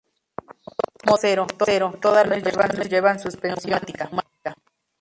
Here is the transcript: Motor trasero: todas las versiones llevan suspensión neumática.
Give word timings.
Motor 1.05 1.45
trasero: 1.55 1.91
todas 2.01 2.25
las 2.27 2.41
versiones 2.43 2.89
llevan 2.89 3.19
suspensión 3.19 3.69
neumática. 3.85 4.55